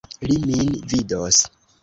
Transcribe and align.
Li 0.29 0.37
min 0.45 0.71
vidos! 0.95 1.45